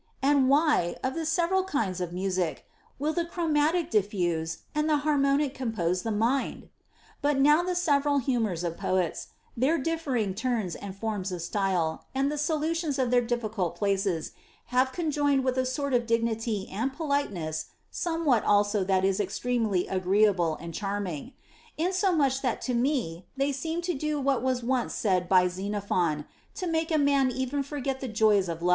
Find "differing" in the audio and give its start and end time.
9.77-10.33